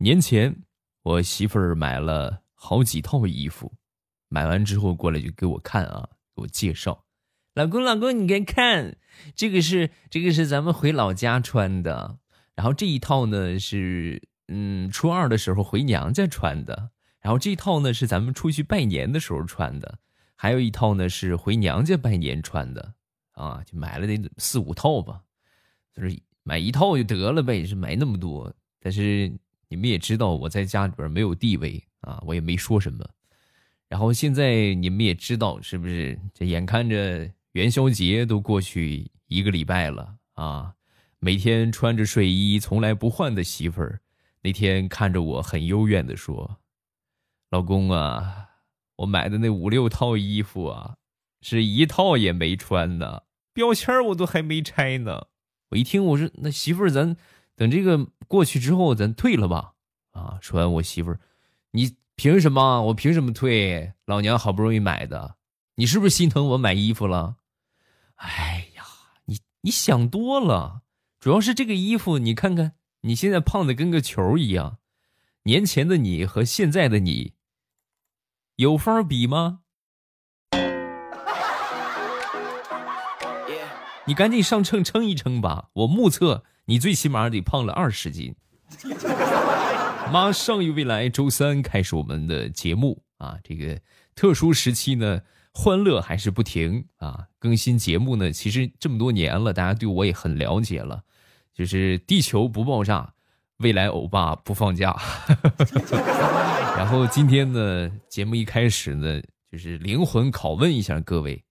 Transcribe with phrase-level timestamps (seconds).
[0.00, 0.62] 年前
[1.02, 3.72] 我媳妇儿买了好几套衣服，
[4.28, 7.04] 买完之后过来就给我看啊，给我介绍。
[7.54, 8.96] 老公，老公，你看看，
[9.34, 12.18] 这个是这个是咱们回老家穿的，
[12.54, 16.90] 然后这一套呢是嗯初二的时候回娘家穿的，
[17.20, 19.98] 然后这套呢是咱们出去拜年的时候穿的，
[20.36, 22.94] 还有一套呢是回娘家拜年穿的，
[23.32, 25.22] 啊，就买了得四五套吧，
[25.92, 28.54] 就是买一套就得了呗，是买那么多。
[28.80, 29.32] 但是
[29.68, 33.08] 你们也知道我在家里边没有地位啊，我也没说什么。
[33.88, 36.18] 然后现在你们也知道是不是？
[36.34, 37.30] 这眼看着。
[37.52, 40.74] 元宵节都过去一个礼拜了啊！
[41.18, 44.00] 每天穿着睡衣从来不换的媳妇儿，
[44.42, 46.60] 那天看着我很幽怨的说
[47.50, 48.48] ：“老公啊，
[48.96, 50.96] 我买的那五六套衣服啊，
[51.40, 55.28] 是一套也没穿呢，标签我都还没拆呢。”
[55.70, 57.16] 我一听，我说：“那媳妇儿，咱
[57.58, 59.72] 等这个过去之后，咱退了吧？”
[60.14, 60.38] 啊！
[60.40, 61.20] 说完，我媳妇儿
[61.72, 62.82] ：“你凭什么？
[62.82, 63.92] 我凭什么退？
[64.06, 65.36] 老娘好不容易买的，
[65.74, 67.36] 你是不是心疼我买衣服了？”
[68.16, 68.84] 哎呀，
[69.26, 70.82] 你你想多了，
[71.20, 74.78] 主要是这个衣服，你看看你现在胖的跟个球一样，
[75.42, 77.34] 年前的你和现在的你
[78.56, 79.60] 有法比吗？
[84.06, 88.34] 你赶紧上秤称一称吧，我目测你最起码得胖了二十斤。
[90.12, 93.80] 马上与未来周三开始我们的节目啊，这个
[94.14, 95.20] 特殊时期呢。
[95.54, 97.26] 欢乐还是不停啊！
[97.40, 101.02] 更新节目呢，其实这么多年了，大家对我也很了解了。
[101.52, 103.12] 就是地球不爆炸，
[103.56, 104.94] 未来欧巴不放假。
[106.78, 111.42] 然后今天呢，节目一开始呢，就是灵魂拷问一下各位：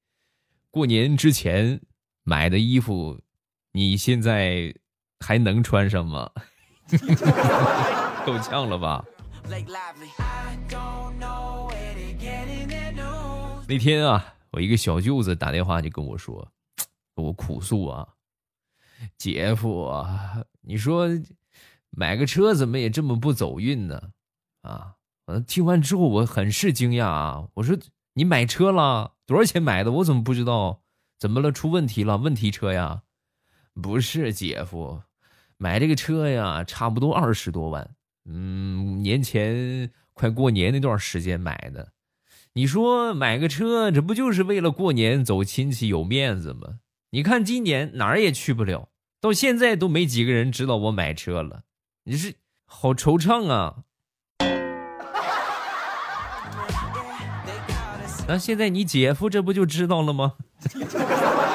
[0.72, 1.82] 过年之前
[2.24, 3.20] 买的衣服，
[3.74, 4.74] 你现在
[5.20, 6.30] 还能穿上吗？
[8.26, 9.04] 够呛了吧？
[13.68, 16.50] 那天啊，我一个小舅子打电话就跟我说，
[17.16, 18.08] 我哭诉啊，
[19.18, 21.08] 姐夫啊，你说
[21.90, 24.12] 买个车怎么也这么不走运呢？
[24.62, 24.96] 啊，
[25.26, 27.78] 我听完之后我很是惊讶啊，我说
[28.14, 29.92] 你买车了多少钱买的？
[29.92, 30.82] 我怎么不知道？
[31.20, 31.52] 怎么了？
[31.52, 32.18] 出问题了？
[32.18, 33.04] 问题车呀？
[33.82, 35.04] 不是姐夫，
[35.58, 37.90] 买这个车呀，差不多二十多万，
[38.30, 41.94] 嗯，年前快过年那段时间买的。
[42.54, 46.80] 你说买个车，这不就是为了过年走亲戚有面子吗？
[47.12, 51.64] 你看今年哪儿也去不了，到现在都没几个人知道我买车了，
[52.04, 52.36] 你是
[52.66, 53.78] 好惆怅啊！
[58.28, 60.34] 那现在你姐夫这不就知道了吗？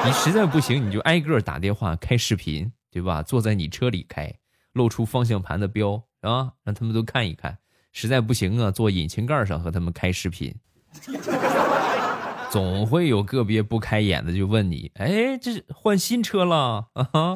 [0.05, 3.23] 你实在不行，你就挨个打电话开视频，对吧？
[3.23, 4.31] 坐在你车里开，
[4.73, 7.57] 露出方向盘的标啊，让他们都看一看。
[7.91, 10.53] 实在不行啊，坐引擎盖上和他们开视频。
[12.51, 17.35] 总会有个别不开眼的就问你：“哎，这是换新车了啊？”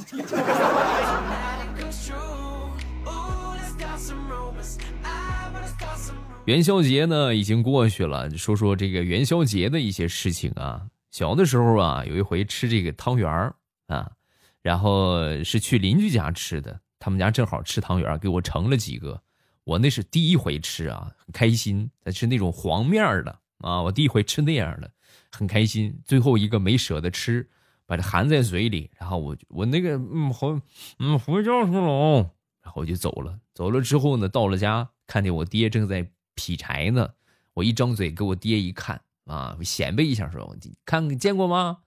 [6.46, 10.86] 元宵节呢已经过去了，说说这个元宵节的一些事情啊。
[11.10, 13.56] 小的时候啊，有一回吃这个汤圆儿
[13.88, 14.12] 啊，
[14.62, 19.22] 然后是去邻居家吃的，他们家正好吃汤圆，给我盛了几个。
[19.64, 21.90] 我那是第一回吃啊，很开心。
[22.04, 23.40] 再吃那种黄面的。
[23.60, 23.82] 啊！
[23.82, 24.92] 我第一回吃那样的，
[25.32, 26.00] 很开心。
[26.06, 27.50] 最后一个没舍得吃，
[27.88, 28.92] 把它含在嘴里。
[29.00, 30.62] 然后我我那个嗯回
[31.00, 32.32] 嗯回家去了，
[32.62, 33.40] 然后我就走了。
[33.56, 37.10] 走了之后呢，到了家，看见我爹正在劈柴呢。
[37.56, 41.80] 我一张嘴给我爹一看啊，显摆一下说：“看见过吗？”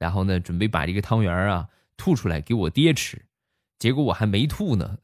[0.00, 3.26] 然后呢，准备把这个汤圆啊吐出来给我爹吃。
[3.78, 4.96] 结果我还没吐呢，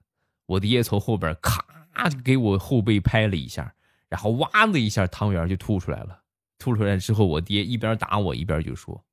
[0.47, 1.63] 我爹从后边咔
[2.09, 3.75] 就给我后背拍了一下。
[4.09, 6.23] 然后哇的一下，汤圆就吐出来了。
[6.59, 9.05] 吐出来之后，我爹一边打我一边就说：“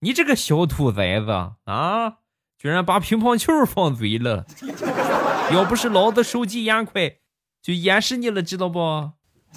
[0.00, 1.30] 你这个小兔崽子
[1.64, 2.18] 啊，
[2.58, 4.44] 居然把乒乓球放嘴了！
[5.52, 7.18] 要不是老子手疾眼快，
[7.62, 9.12] 就淹死你了，知道不？”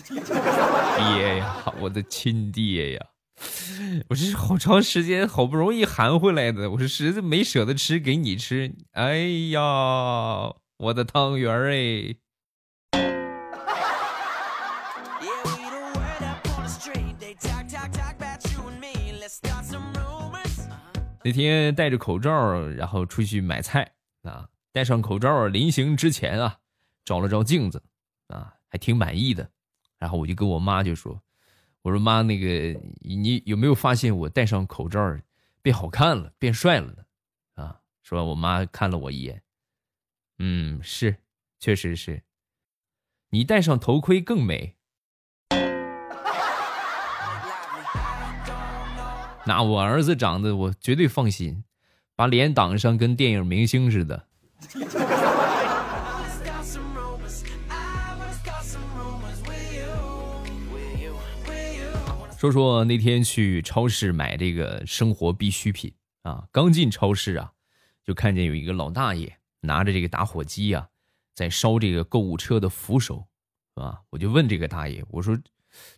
[0.06, 3.06] 爹呀，我的亲爹呀！
[4.10, 8.74] 我这是好长时间好不容易含回来的，我是实在没舍得吃给你吃。
[8.92, 9.18] 哎
[9.52, 9.62] 呀，
[10.78, 12.16] 我的汤圆哎！
[21.24, 22.32] 那天戴着口罩，
[22.70, 26.60] 然后出去买菜啊，戴上口罩临行之前啊，
[27.04, 27.82] 照了照镜子
[28.28, 29.50] 啊，还挺满意的。
[29.98, 31.20] 然后我就跟我妈就说
[31.86, 35.00] ：“我说妈，那个你有没有发现我戴上口罩
[35.62, 37.04] 变好看了，变帅了呢？”
[37.62, 39.44] 啊，说我妈看了我一眼，
[40.40, 41.18] 嗯，是，
[41.60, 42.24] 确实是。
[43.30, 44.76] 你戴上头盔更美。
[49.46, 51.66] 那我儿子长得我绝对放心，
[52.16, 54.28] 把脸挡上跟电影明星似的。
[62.38, 65.94] 说说那天去超市买这个生活必需品
[66.24, 67.52] 啊，刚进超市啊，
[68.04, 70.88] 就看见有一个老大爷拿着这个打火机啊，
[71.34, 73.26] 在烧这个购物车的扶手，
[73.76, 75.38] 啊，我就问这个大爷，我说：“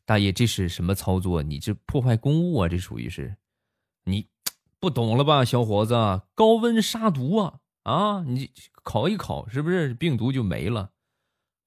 [0.05, 1.41] 大爷，这是什么操作？
[1.41, 2.67] 你这破坏公物啊？
[2.67, 3.35] 这属于是，
[4.03, 4.27] 你
[4.79, 5.95] 不懂了吧，小伙子？
[6.35, 7.59] 高温杀毒啊！
[7.81, 8.51] 啊，你
[8.83, 10.91] 烤一烤，是不是病毒就没了？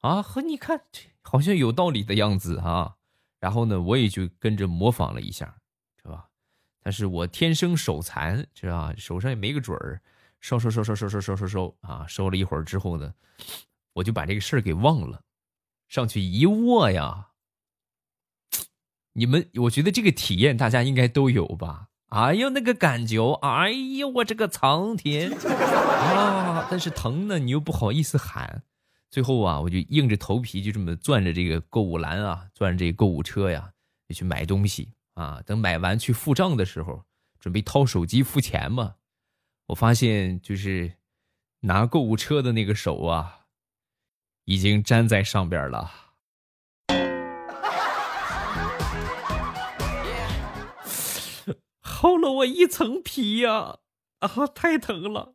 [0.00, 2.94] 啊，和你看这，好像有道理的样子啊。”
[3.40, 5.52] 然后呢，我也就跟着模仿了一下，
[6.00, 6.26] 是吧？
[6.82, 8.94] 但是我天生手残，知道吧？
[8.96, 10.00] 手上也没个准儿，
[10.40, 12.06] 收收收收收收收收收啊！
[12.06, 13.12] 收了一会儿之后呢，
[13.94, 15.22] 我就把这个事儿给忘了。
[15.88, 17.28] 上去一握呀，
[19.14, 21.88] 你们，我觉得这个体验大家应该都有吧？
[22.10, 26.66] 哎呦，那个感觉，哎呦，我这个苍天 啊！
[26.70, 28.62] 但是疼呢，你又不好意思喊。
[29.10, 33.72] 最后啊，我就硬着头皮就这么攥着这个购物篮啊，攥着这个购物车呀，
[34.08, 35.42] 就去买东西啊。
[35.44, 37.02] 等买完去付账的时候，
[37.40, 38.94] 准备掏手机付钱嘛，
[39.66, 40.94] 我发现就是
[41.60, 43.46] 拿购物车的那个手啊，
[44.44, 45.90] 已经粘在上边了，
[51.82, 53.78] 厚了我一层皮呀！
[54.20, 55.34] 啊，太疼了。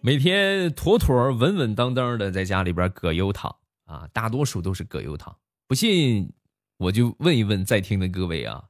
[0.00, 3.54] 每天妥妥稳稳当当的在家里边葛优躺
[3.84, 5.36] 啊，大多数都是葛优躺。
[5.66, 6.32] 不信，
[6.78, 8.64] 我就问一问在听的各位啊，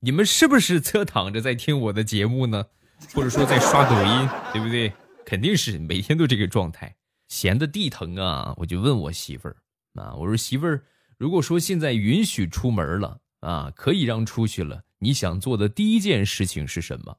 [0.00, 2.64] 你们是不是侧躺着在听我的节目呢？
[3.14, 4.92] 或者说在刷抖音，对不对？
[5.24, 6.96] 肯定是每天都这个状态，
[7.28, 8.54] 闲的地疼啊！
[8.56, 9.56] 我就问我媳妇儿
[9.94, 10.82] 啊，我说媳妇儿，
[11.18, 17.18] 如果说现在允许出门了啊，可以让出去了，你想做的第一件事情是什么？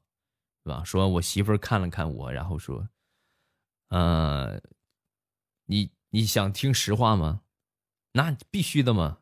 [0.68, 0.84] 吧？
[0.84, 2.88] 说我媳妇儿看了看我，然后说
[3.90, 4.60] ：“呃，
[5.66, 7.40] 你你想听实话吗？
[8.12, 9.18] 那必须的嘛！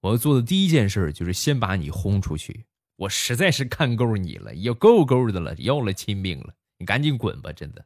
[0.00, 2.66] 我要做的第一件事就是先把你轰出去。
[2.96, 7.52] 我实在是看够你了，也够够的了，要了亲命了，你赶紧滚吧！
[7.52, 7.84] 真的。”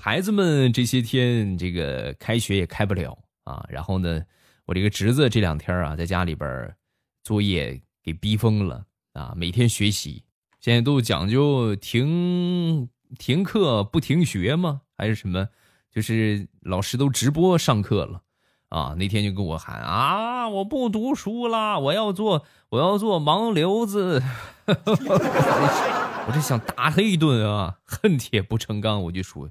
[0.00, 4.24] 孩子们这些天这个开学也开不了啊，然后呢？
[4.66, 6.74] 我这个侄子这两天啊，在家里边
[7.22, 9.32] 作业给逼疯了啊！
[9.36, 10.24] 每天学习，
[10.60, 14.80] 现在都讲究停停课不停学吗？
[14.98, 15.48] 还是什么？
[15.92, 18.22] 就是老师都直播上课了
[18.70, 18.96] 啊！
[18.98, 24.20] 那天就跟我喊啊，我不读书了，我要做我要做盲流子！
[24.66, 29.48] 我这想打他一顿啊，恨铁不成钢，我就说，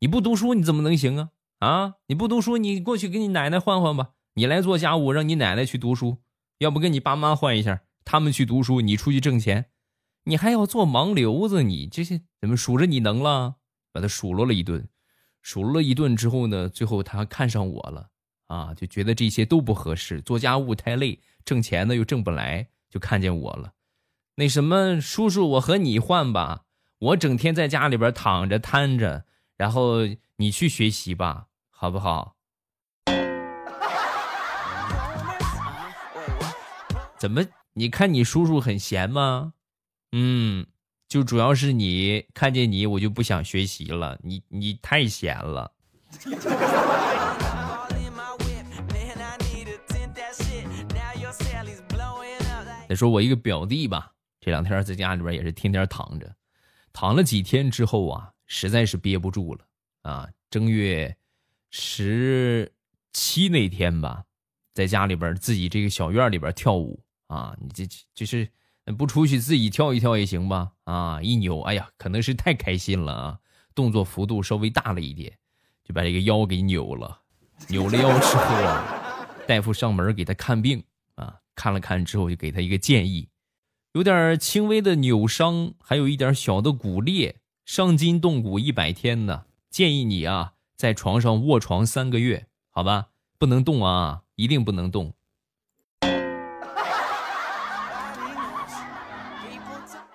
[0.00, 1.30] 你不读书你怎么能行啊？
[1.60, 4.10] 啊，你不读书，你过去跟你奶奶换换吧。
[4.34, 6.18] 你来做家务，让你奶奶去读书，
[6.58, 9.66] 要不跟你爸妈换一下，他们去读书，你出去挣钱，
[10.24, 13.56] 你还要做盲流子，你这些怎么数着你能了？
[13.92, 14.88] 把他数落了一顿，
[15.42, 18.10] 数落了一顿之后呢，最后他看上我了
[18.46, 23.72] 啊，就觉得这些都不合适，做家务太累，挣钱呢又挣不来，就看见我了。
[24.36, 26.66] 那什么，叔叔，我和你换吧，
[26.98, 29.24] 我整天在家里边躺着瘫着，
[29.56, 30.06] 然后
[30.36, 32.36] 你去学习吧，好不好？
[37.20, 37.44] 怎么？
[37.74, 39.52] 你看你叔叔很闲吗？
[40.12, 40.66] 嗯，
[41.06, 44.18] 就主要是你看见你，我就不想学习了。
[44.22, 45.70] 你你太闲了。
[52.88, 56.34] 再说我一个表弟吧，这两天在家里边也是天天躺着，
[56.90, 59.66] 躺了几天之后啊，实在是憋不住了
[60.00, 60.26] 啊。
[60.48, 61.14] 正月
[61.70, 62.72] 十
[63.12, 64.24] 七那天吧，
[64.72, 66.98] 在家里边自己这个小院里边跳舞。
[67.30, 68.48] 啊，你这就是
[68.98, 70.72] 不出去自己跳一跳也行吧？
[70.82, 73.38] 啊，一扭，哎呀，可能是太开心了啊，
[73.72, 75.32] 动作幅度稍微大了一点，
[75.84, 77.20] 就把这个腰给扭了。
[77.68, 80.82] 扭了腰之后啊，大夫上门给他看病
[81.14, 83.28] 啊，看了看之后就给他一个建议，
[83.92, 89.44] 有点轻微的扭伤，还有一点小的骨裂，伤筋动骨一百天呢。
[89.70, 93.10] 建议你啊，在床上卧床三个月，好吧？
[93.38, 95.14] 不能动啊，一定不能动。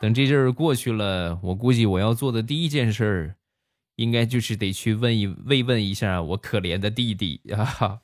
[0.05, 3.33] 等这阵儿过去了，我估计我要做的第一件事，
[3.95, 7.99] 应该就是得去问一慰问一下我可怜的弟弟啊。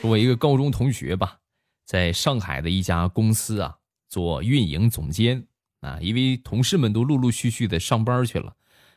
[0.00, 1.40] 和我一个高中同学吧，
[1.84, 3.76] 在上海的一家公司啊
[4.08, 5.44] 做运营总监
[5.82, 8.54] 啊，因为同事们都陆陆续续的上班去了，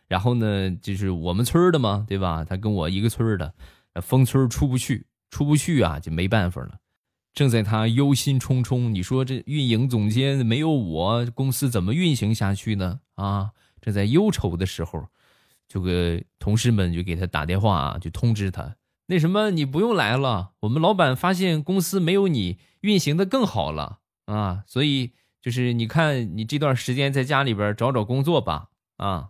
[0.08, 2.46] 然后呢，就是我们村的嘛，对吧？
[2.46, 3.54] 他跟我一个村的。
[4.02, 6.80] 封村出不去，出不去啊，就没办法了。
[7.34, 13.00] 正在他忧心忡忡，你说这运营总监没有我，公司怎么运行下去呢？
[13.16, 15.08] 啊，正在忧愁的时候，
[15.68, 18.76] 这个同事们就给他打电话，就通知他，
[19.06, 29.30] 那什么，你不用来了，我们老板发现公司没有你运行的更好了啊，所以就是你看你这段时间在家里边找找工作吧，啊。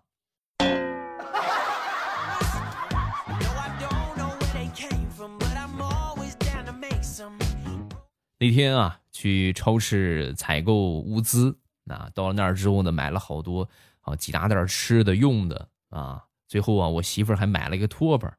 [8.42, 13.70] 那天啊，去超市采购物资，啊，到了那儿之后呢，买了好多
[14.00, 16.24] 啊，几大袋吃的用的啊。
[16.48, 18.34] 最后啊，我媳妇还买了一个拖把。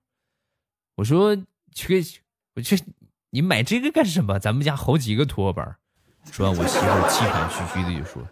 [0.97, 1.37] 我说
[1.75, 2.03] ：“这，
[2.57, 2.83] 我去，
[3.29, 4.39] 你买这个干什么？
[4.39, 5.79] 咱们家好几个拖把。”
[6.33, 8.27] 说完，我媳妇气喘吁吁的就说：“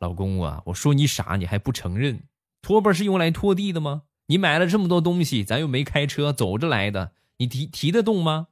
[0.00, 2.22] 老公啊，我说你傻，你还不承认？
[2.60, 4.02] 拖把是用来拖地的吗？
[4.26, 8.48] 你买了这么多东西，咱又没开车，走着来的，你提提得动吗？”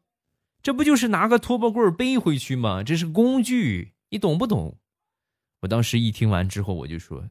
[0.64, 2.82] 这不就是拿个拖把棍背回去吗？
[2.82, 4.78] 这是工具，你懂不懂？
[5.60, 7.28] 我当时一听完之后，我就说：“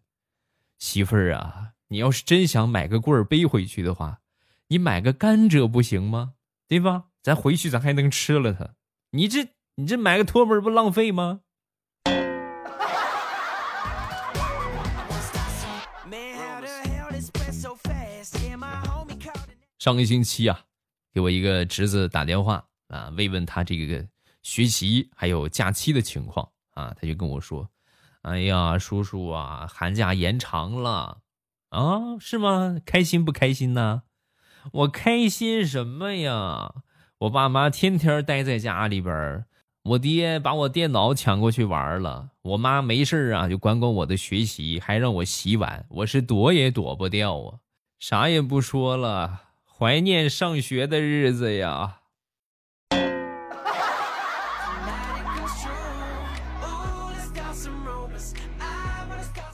[0.78, 4.20] 媳妇儿啊，你要是真想买个棍儿背回去的话，
[4.68, 6.34] 你买个甘蔗不行吗？
[6.68, 7.06] 对吧？
[7.24, 8.76] 咱回去咱还能吃了它。
[9.10, 9.48] 你这
[9.78, 11.40] 你这买个拖把不浪费吗？”
[19.80, 20.66] 上个星期啊，
[21.12, 22.68] 给我一个侄子打电话。
[22.94, 24.08] 啊，慰问他这个
[24.44, 27.68] 学习还有假期的情况啊，他就跟我说
[28.22, 31.18] ：“哎呀，叔叔啊，寒假延长了
[31.70, 32.78] 啊，是吗？
[32.86, 34.04] 开心不开心呢？
[34.72, 36.76] 我开心什么呀？
[37.18, 39.46] 我爸妈天天待在家里边，
[39.84, 47.60] 我爹把我电脑抢过去玩了，我妈没事啊就管管我的学习，还让我洗碗，我是躲也躲不掉啊。
[47.98, 52.02] 啥也不说了，怀念上学的日子呀。”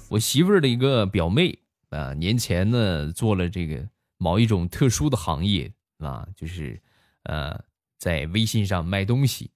[0.09, 3.87] 我媳妇儿的一个表妹啊，年前呢做了这个
[4.17, 6.81] 某一种特殊的行业啊，就是
[7.23, 7.63] 呃
[7.97, 9.51] 在微信上卖东西。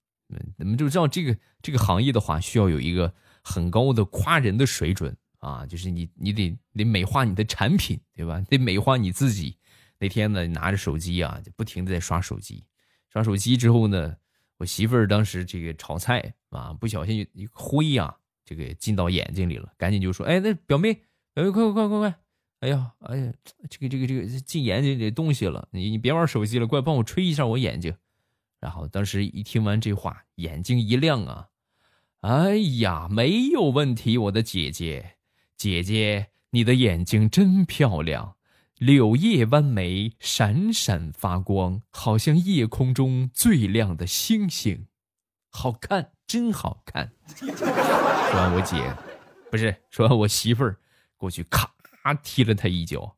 [0.57, 8.39] 你们就知道这个这个行业的话，需要有一个很高的夸人的水准啊，就是你你得得美化你的产品，对吧？
[8.41, 9.57] 得美化你自己。
[9.99, 12.63] 那天呢，拿着手机啊，就不停的在刷手机。
[13.09, 14.15] 刷手机之后呢，
[14.57, 18.15] 我媳妇儿当时这个炒菜啊，不小心一灰呀。
[18.53, 20.93] 这个进到眼睛里了，赶紧就说：“哎，那表妹，
[21.33, 22.15] 表妹，快快快快快！
[22.59, 23.33] 哎呀，哎呀，
[23.69, 27.95] 这个这个这个进眼睛里东西了，你你别玩手机了，过来帮我吹一下我眼睛。”
[28.61, 31.49] 然后当时一听完这话，眼睛一亮啊！
[32.21, 35.15] 哎呀，没有问题，我的姐姐，
[35.57, 38.37] 姐姐，你的眼睛真漂亮，
[38.77, 44.87] 柳叶弯眉，闪闪发光，好像夜空中最亮的星星，
[45.49, 46.11] 好看。
[46.33, 47.11] 真好看！
[47.29, 47.47] 说
[48.33, 48.91] 完我姐，
[49.51, 50.75] 不是说完我媳妇儿
[51.15, 51.71] 过去咔
[52.23, 53.17] 踢了他一脚。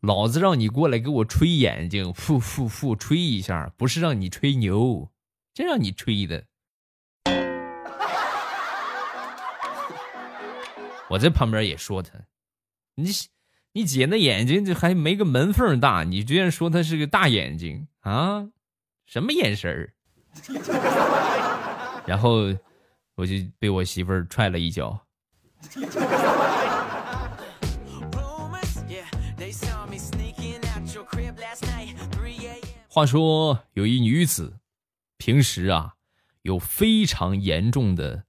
[0.00, 5.08] 老子让你过来给我吹眼睛，复复复吹一下，不是让你吹牛，
[5.54, 6.46] 真让你吹的。
[11.10, 12.10] 我在旁边也说他，
[12.96, 13.08] 你
[13.74, 18.48] 你姐那眼睛就还没个门缝大，你居然说她是个大眼睛啊？
[19.06, 19.94] 什么眼神儿？
[22.08, 22.46] 然后
[23.16, 24.98] 我就被我媳妇儿踹了一脚。
[32.88, 34.58] 话说有一女子，
[35.18, 35.96] 平时啊
[36.40, 38.24] 有非常严重的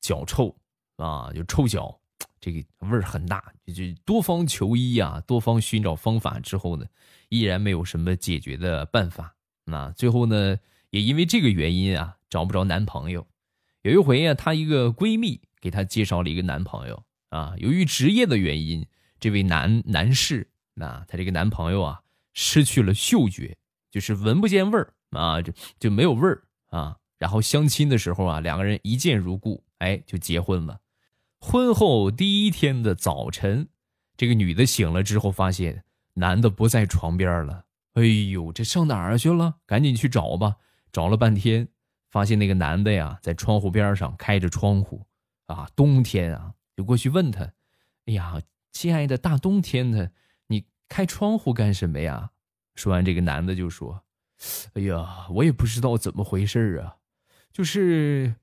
[0.00, 0.56] 脚臭
[0.96, 1.98] 啊，就臭脚，
[2.40, 6.86] 这个味儿很大，就多方求医啊，多方寻找方法之后呢，
[7.30, 9.34] 依然没有什么解决的办法。
[9.64, 10.56] 那最后呢，
[10.90, 12.16] 也因为这个原因啊。
[12.34, 13.28] 找不着男朋友，
[13.82, 17.54] 有一回啊，她一个闺蜜给她介绍了一个男朋友啊。
[17.58, 18.84] 由于职业的原因，
[19.20, 23.56] 这位男男士，那她这个男朋友啊，失去了嗅觉，
[23.88, 26.96] 就是闻不见味儿啊，就就没有味儿啊。
[27.20, 30.80] 然后相亲的时候啊，两个人一见如故，哎，就结婚了。
[31.38, 33.68] 婚后第一天的早晨，
[34.16, 37.66] 这个女的醒了之后，发现男的不在床边了。
[37.92, 39.58] 哎呦，这上哪儿去了？
[39.66, 40.56] 赶紧去找吧。
[40.90, 41.68] 找了半天。
[42.14, 45.04] 发现那个男的呀，在窗户边上开着窗户，
[45.46, 47.42] 啊，冬天啊，就过去问他
[48.06, 48.40] ：“哎呀，
[48.70, 50.12] 亲爱的，大冬天的，
[50.46, 52.30] 你开窗户干什么呀？”
[52.76, 54.04] 说完，这个男的就说
[54.74, 56.98] ：“哎呀，我也不知道怎么回事啊，
[57.50, 58.36] 就是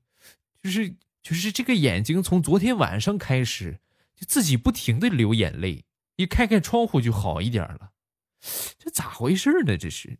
[0.62, 0.90] 就是
[1.22, 3.80] 就是这个眼睛从昨天晚上开始
[4.14, 5.86] 就自己不停的流眼泪，
[6.16, 7.92] 一开开窗户就好一点了，
[8.78, 9.78] 这咋回事呢？
[9.78, 10.18] 这是。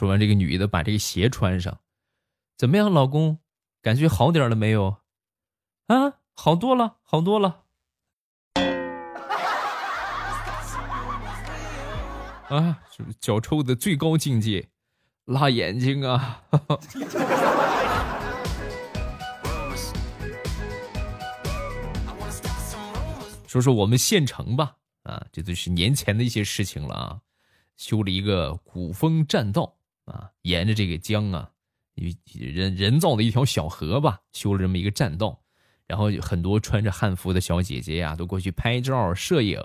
[0.00, 1.80] 说完，这个女的把这个鞋穿上，
[2.56, 3.38] 怎么样，老公，
[3.82, 4.96] 感觉好点了没有？
[5.88, 7.64] 啊，好多了，好多了。
[12.48, 12.80] 啊，
[13.20, 14.70] 脚臭的最高境界，
[15.26, 16.44] 辣眼睛啊！
[23.46, 27.20] 说说我们县城吧，啊，这都是年前的一些事情了啊。
[27.76, 29.76] 修了一个古风栈道
[30.10, 31.50] 啊，沿着这个江啊，
[32.34, 35.40] 人人造的一条小河吧，修了这么一个栈道，
[35.86, 39.58] 然后很多穿着汉服的小姐姐呀，都过去拍照摄影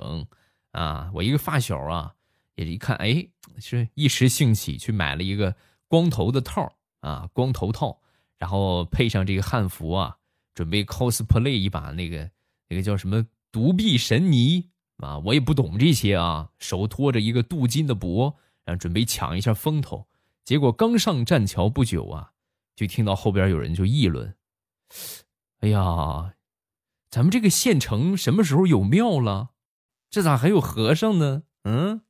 [0.71, 1.11] 啊。
[1.13, 2.13] 我一个发小啊。
[2.57, 5.53] 也是一看，哎，是一时兴起去买了一个
[5.89, 6.71] 光头的套
[7.01, 7.99] 啊，光头套，
[8.37, 10.15] 然后配上这个汉服啊，
[10.53, 12.31] 准备 cosplay 一把那个
[12.69, 18.33] 那个叫什么独臂神尼啊，我也不懂这些啊，手托着一个镀金的钵，
[18.63, 20.07] 然后准备抢一下风头。
[20.45, 22.31] 结果刚上栈桥不久啊，
[22.75, 24.35] 就听到后边有人就议论
[25.61, 26.35] ：“哎呀，
[27.09, 29.49] 咱们这个县城什么时候有庙了？
[30.11, 31.41] 这咋还有和尚呢？
[31.63, 32.01] 嗯？”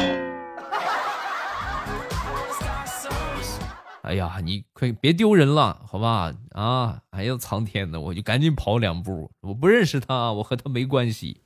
[4.00, 6.32] 哎呀，你快别丢人了，好吧？
[6.52, 9.30] 啊，哎呀，苍天呐，我就赶紧跑两步。
[9.42, 11.42] 我不认识他，我和他没关系。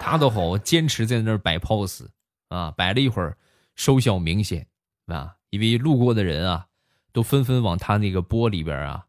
[0.00, 2.08] 他倒好，坚持在那儿摆 pose，
[2.48, 3.38] 啊，摆了一会儿，
[3.76, 4.66] 收效明显
[5.12, 6.66] 啊，因为路过的人啊，
[7.12, 9.06] 都纷纷往他那个钵里边啊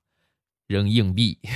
[0.67, 1.39] 扔硬币。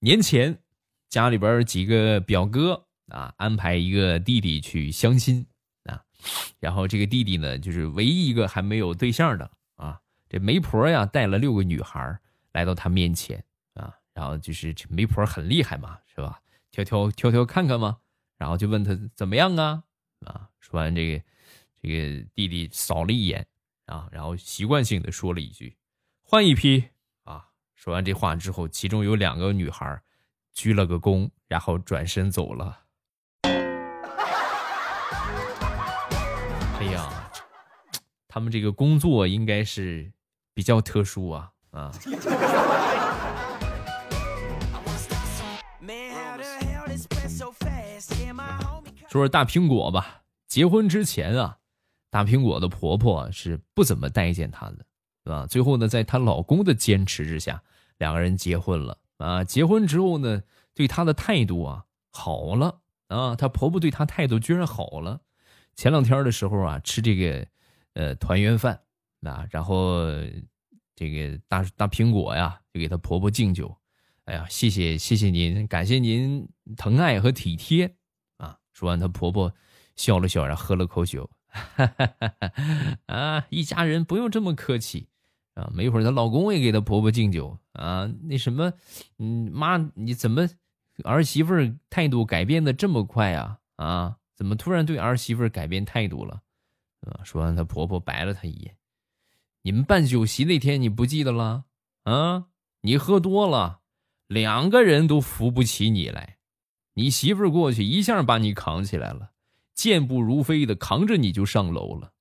[0.00, 0.58] 年前，
[1.08, 2.86] 家里边几个表哥。
[3.10, 5.44] 啊，安排一个弟弟去相亲
[5.82, 6.00] 啊，
[6.60, 9.98] 然后这个弟弟呢，就是唯一一个还没有对象的啊。
[10.28, 12.16] 这媒婆呀，带了六个女孩
[12.52, 13.42] 来到他面前
[13.74, 16.40] 啊，然后就是这媒婆很厉害嘛，是吧？
[16.84, 17.98] 挑挑挑挑看看嘛，
[18.38, 19.84] 然后就问他怎么样啊？
[20.26, 21.24] 啊，说完这个，
[21.82, 23.46] 这个弟弟扫了一眼
[23.86, 25.76] 啊，然后习惯性的说了一句
[26.22, 26.84] ：“换一批
[27.24, 30.02] 啊。”说完这话之后，其中有两个女孩
[30.52, 32.80] 鞠了个躬，然后转身走了。
[36.78, 37.30] 哎呀，
[38.28, 40.12] 他们这个工作应该是
[40.52, 41.90] 比较特殊啊啊！
[49.10, 51.58] 说说大苹果吧，结婚之前啊，
[52.10, 54.86] 大苹果的婆婆是不怎么待见她的，
[55.24, 55.46] 是吧？
[55.46, 57.60] 最后呢，在她老公的坚持之下，
[57.98, 59.42] 两个人结婚了啊。
[59.42, 60.40] 结婚之后呢，
[60.74, 65.20] 对她的态度啊好了啊，她婆婆对她态度居然好了。
[65.74, 67.44] 前两天的时候啊，吃这个，
[67.94, 68.80] 呃，团圆饭
[69.22, 70.04] 啊，然后
[70.94, 73.76] 这个大大苹果呀，就给她婆婆敬酒。
[74.26, 77.96] 哎呀，谢谢谢谢您，感谢您疼爱和体贴！
[78.72, 79.54] 说完，她婆婆
[79.96, 82.52] 笑了笑，然后喝了口酒，哈哈哈哈
[83.06, 85.08] 啊，一家人不用这么客气
[85.54, 85.70] 啊。
[85.74, 88.10] 没一会儿，她老公也给她婆婆敬酒啊。
[88.22, 88.72] 那什么，
[89.18, 90.48] 嗯，妈，你怎么
[91.04, 91.54] 儿媳妇
[91.88, 93.58] 态度改变的这么快啊？
[93.76, 94.16] 啊？
[94.34, 96.40] 怎么突然对儿媳妇改变态度了？
[97.02, 97.20] 啊！
[97.24, 98.76] 说完，她婆婆白了她一眼
[99.62, 101.64] ：“你们办酒席那天你不记得了？
[102.04, 102.46] 啊！
[102.80, 103.80] 你喝多了，
[104.26, 106.38] 两个人都扶不起你来，
[107.00, 109.30] 你媳妇儿过去一下把你扛起来了，
[109.74, 112.12] 健步如飞的扛着你就上楼了。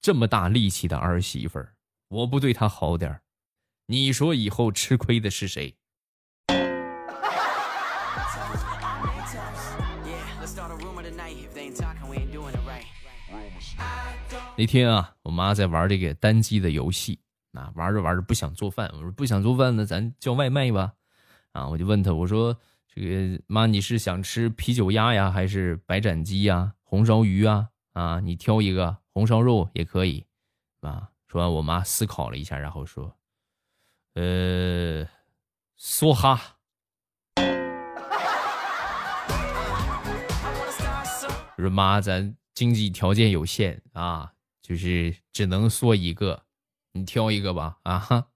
[0.00, 1.76] 这么大力气的儿媳妇儿，
[2.08, 3.22] 我不对她好点儿
[3.86, 5.76] 你说以后吃亏的是谁？”
[14.56, 17.20] 那天啊，我妈在玩这个单机的游戏，
[17.52, 20.94] 啊，玩着玩着不想做饭，我说不想做饭呢，咱叫外卖吧。
[21.52, 22.58] 啊，我就问她，我说
[23.00, 27.68] 这个妈，你是想吃啤酒鸭呀，还是白斩鸡呀，红烧鱼啊？
[27.92, 30.26] 啊，你挑一个，红烧肉也可以。
[30.80, 33.16] 啊，说完，我妈思考了一下，然后说，
[34.14, 35.06] 呃，
[35.78, 36.56] 梭哈。
[41.56, 44.32] 我说妈，咱经济条件有限啊。
[44.60, 46.42] 就是只能说一个，
[46.92, 48.26] 你挑一个吧，啊哈。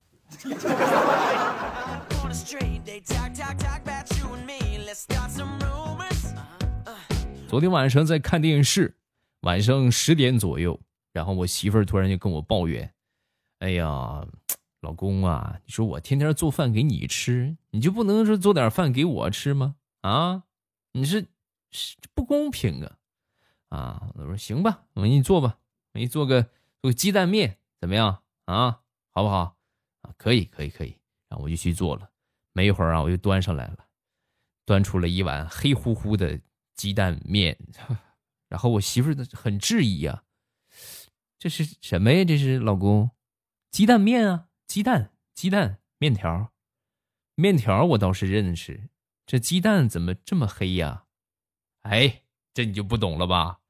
[7.53, 8.97] 昨天晚上在看电视，
[9.41, 10.81] 晚上十点左右，
[11.13, 12.95] 然后我媳妇儿突然就跟我抱怨
[13.61, 14.27] ：“哎呀，
[14.81, 19.77] 老公啊，你说我天天做饭给你吃，你就不能说做点饭给我吃吗？
[20.01, 20.45] 啊，
[20.93, 21.27] 你是
[21.71, 22.97] 是不公平啊！
[23.69, 25.59] 啊，我说行吧，我给你做吧，
[25.93, 26.45] 我给你做个
[26.81, 28.81] 做个鸡蛋面，怎么样啊？
[29.11, 29.59] 好不好？
[30.01, 30.97] 啊，可以，可以，可以。
[31.29, 32.09] 然后我就去做了，
[32.55, 33.85] 没一会儿啊，我就端上来了，
[34.65, 36.41] 端出了一碗黑乎乎的
[36.75, 37.57] 鸡蛋面。
[38.49, 40.25] 然后我媳妇儿很质疑呀
[41.39, 42.25] ：“这是什么呀？
[42.25, 43.11] 这是老公，
[43.71, 46.53] 鸡蛋面啊，鸡蛋，鸡蛋面条，
[47.35, 48.91] 面条我倒是认识，
[49.25, 51.07] 这鸡蛋怎么这么黑呀？
[51.81, 53.61] 哎，这你就不懂了吧？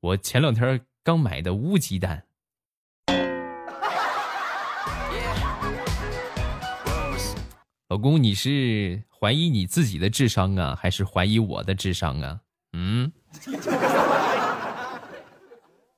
[0.00, 2.26] 我前两天刚买的乌鸡蛋。
[7.88, 12.40] ”老公，你是怀疑你自己的智商啊，还是怀疑我的智商啊？
[12.74, 13.10] 嗯。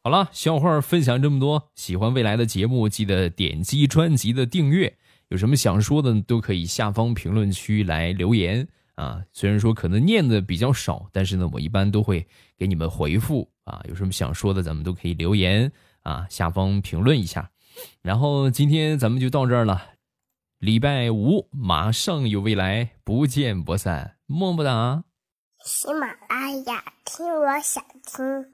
[0.04, 4.96] 好了，笑话分享这么多，喜欢未来的节目，记得点击专辑的订阅。
[5.30, 9.20] 有什么想说的，都可以下方评论区来留言啊。
[9.32, 12.24] 虽然说可能念的比较少，但是呢，我一般都会
[12.56, 13.82] 给你们回复啊。
[13.88, 15.72] 有什么想说的，咱们都可以留言
[16.04, 17.50] 啊，下方评论一下。
[18.00, 19.89] 然后今天咱们就到这儿了。
[20.60, 25.04] 礼拜五马上有未来，不见不散，么么哒！
[25.64, 28.52] 喜马拉雅听，我想听。